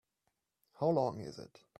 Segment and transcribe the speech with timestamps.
[0.79, 1.61] How long is it?